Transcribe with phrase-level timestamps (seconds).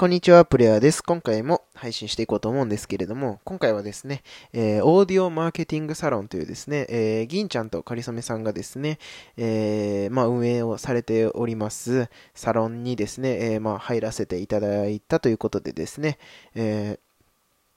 [0.00, 1.02] こんにちは、プレイヤーです。
[1.02, 9.00] 今回も配信していこうと思うんですけれども、今回はですね、えー、オーディオマーケティングサロンというですね、えー、銀ちゃんとかりそめさんがですね、
[9.36, 16.20] えー、まあ、運営をされておりますサロンにですね、えー、まあ、入らせていただいたということでですね、
[16.54, 17.00] え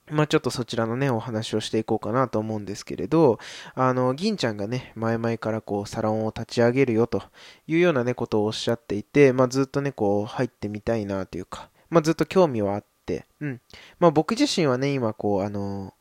[0.08, 3.40] ー、まあちょっとそちらのね、お話をしていこうかなと思うんですけれど、
[3.74, 7.24] あの、銀ちゃんがね、前々からこう、サロンを立ち上げるよと
[7.66, 13.62] いうようなね、ことをおっしゃっていて、まあずっとね、こう、入ってみたいなというか、まあ、ずっと興味はあって、うん。
[14.00, 15.94] まあ、僕自身はね、今、こう、あの、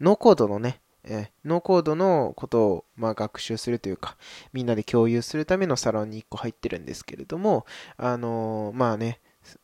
[0.00, 4.16] ノーコードのね、えノーコードのことを、まあ、学習するというか、
[4.52, 7.66] みんなで共有するためのサロンに1個入ってるんですけれども、
[7.96, 9.18] あのまあね、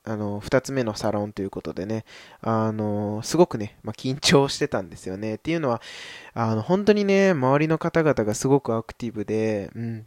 [0.04, 2.04] あの、二つ目のサロンということでね、
[2.40, 5.36] あの、すごくね、まあ、緊張してたんですよね。
[5.36, 5.80] っていうのは、
[6.34, 10.06] あの、本当にね、周りの方々がすごくアクティブで、うん、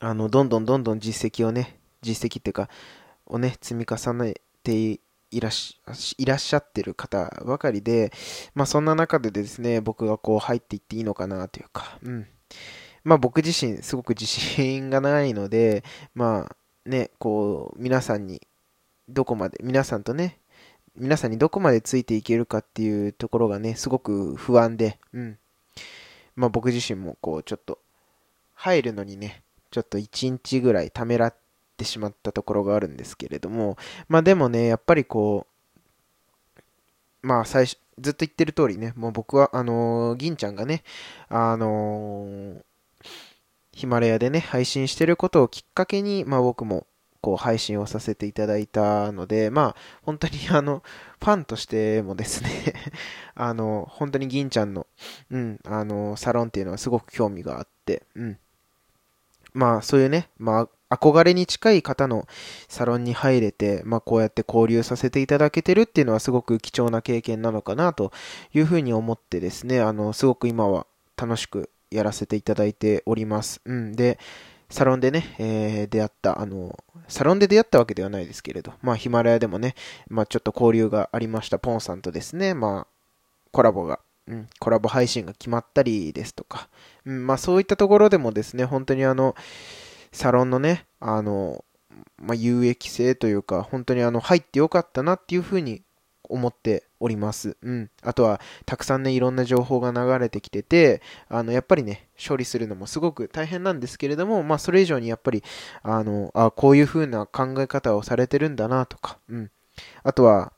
[0.00, 2.68] あの、どんどんどんどん実績をね、実績っていうか、
[3.26, 4.34] をね、積み重ね
[4.72, 8.12] っしいらっしゃってる方ばかりで、
[8.54, 12.26] まあそんな中でですね、僕がこう入っていっていいのかなというか、うん。
[13.02, 15.84] まあ僕自身すごく自信がないので、
[16.14, 16.56] まあ
[16.88, 18.40] ね、こう皆さんに
[19.08, 20.38] どこまで、皆さんとね、
[20.96, 25.38] 皆さんにどこまでついていけるかっていうところがね、すごく不安で、うん。
[26.36, 27.78] まあ僕自身もこうちょっと
[28.54, 31.43] 入るのにね、ちょっと1日ぐらいためらって、
[31.74, 33.76] ってしまったところがあるんですけれども、
[34.08, 35.46] まあでもね、やっぱりこ
[37.22, 40.84] う、まあ最初、ずっと言ってる通りね、もう僕は、あのー、銀ちゃんがね、
[41.28, 42.62] あのー、
[43.72, 46.86] ヒマラヤでね、配信してることをきっかけに、まあ僕も、
[47.20, 50.82] こう配信をさせていただいたので、まあ本当にあの、
[51.20, 52.74] ファンとしてもですね
[53.34, 54.86] あの、本当に銀ちゃんの、
[55.30, 58.38] うん、あの、サロンっていうのはすごく興味があって、うん。
[59.54, 62.26] まあそういうね、まあ憧れに近い方の
[62.68, 68.12] サロンに入れて、まあ、こうやって交流させていただけてるっていうのはすごく貴重な経験なのかなと
[68.52, 73.60] いうふうに思ってですね、あの、すごく今は楽しくやらせていただいております。
[73.64, 73.92] うん。
[73.94, 74.18] で、
[74.70, 76.78] サロンでね、えー、出会った、あの、
[77.08, 79.74] サロンで出会ったわけではないですけれど、まあ、ヒマラヤでもね、
[80.08, 82.86] まあ、ちょっと交流がありました、ポンさんとですね、まあ、
[83.52, 86.68] コラボがうん、コラボ配信が決まったりですとか、
[87.04, 89.34] うん、まあそういったところでもですね、本当にあの、
[90.14, 91.64] サロンのね、あの、
[92.16, 95.82] まあ、有益性というか、本当にあの、入ってよかったなっていうふうに
[96.22, 97.56] 思っております。
[97.62, 97.90] うん。
[98.02, 105.42] あとは、たくさんね、いろんな情報が流れてきてて、あの、やっぱりね、処理するのもすごく大変なんですけれども、まあ、それ以上にやっぱり、
[105.82, 109.50] あの、あこういう風な考え方をされてるんだなとか、うん。
[110.04, 110.52] あとは、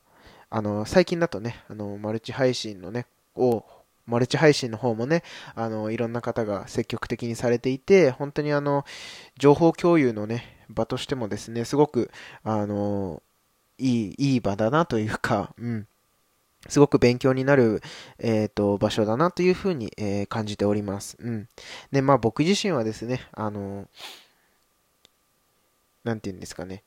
[0.51, 3.65] あの、最近だとね、あの、マルチ配信のね、を
[4.07, 5.23] マルチ配信の方もね、
[5.53, 8.85] あの、いろんな方が積極的にされていて、本当にあの、
[9.37, 12.09] 情報共有のね、場としてもですね、すごく、
[12.43, 13.21] あの、
[13.77, 15.87] いい、いい場だなというか、うん。
[16.67, 17.81] すごく勉強になる、
[18.17, 21.17] えっ、ー、と、場所だなというふうに、えー、感じております。
[21.19, 21.47] うん。
[21.91, 23.87] で、まあ僕自身はですね、あの、
[26.03, 26.83] なんて言うんですかね、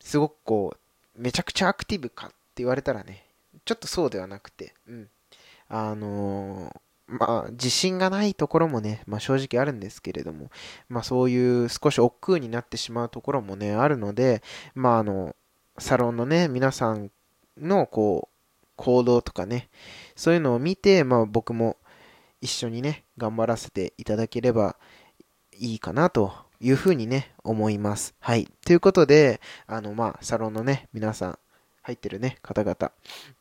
[0.00, 0.76] すごくこ
[1.16, 3.24] う、めちゃくちゃアクティブかって言われたらね、
[3.64, 5.08] ちょっとそうではなくて、うん。
[5.68, 6.74] あの
[7.08, 10.50] まあ、自信がないところもね、まあ、正直あるんですけれども、
[10.90, 14.42] まあ、そういう少し億劫になってしまうところもね、あるので、
[14.74, 15.34] まあ、あの、
[15.78, 17.10] サロンのね、皆さん
[17.58, 19.70] の、こう、行動とかね、
[20.16, 21.78] そういうのを見て、まあ、僕も
[22.42, 24.76] 一緒にね、頑張らせていただければ
[25.56, 28.14] いいかなというふうにね、思います。
[28.20, 28.48] はい。
[28.66, 31.38] ということで、あの、まあ、サロンのね、皆さん、
[31.88, 32.92] 入ってるね、方々。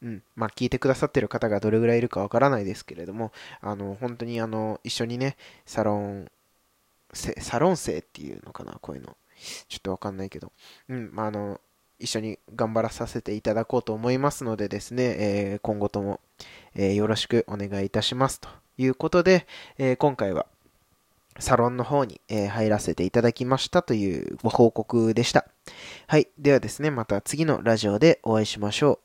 [0.02, 0.24] うん。
[0.38, 5.36] まあ、聞いてくださってる方がどれぐらいいるかわからないですけれども、あの、本当にあの、一緒にね、
[5.66, 6.32] サロン、
[7.14, 9.18] サロン生っていうのかな、こういうの。
[9.68, 10.54] ちょっとわかんないけど。
[10.88, 11.10] うん。
[11.14, 11.60] まあ、あの、
[12.00, 16.22] 一緒に頑張らさせていただこうと思いますのでですね、えー、今後とも、
[16.74, 18.48] えー、よろしくお願いいたしますと
[18.78, 19.48] いうことで、
[19.78, 20.46] えー、今回は
[21.40, 25.46] サロンの方に、え入らせていただきましたというご報告でした。
[26.08, 26.28] はい。
[26.38, 29.00] ではですね、また次のラジオでお会いしましょう。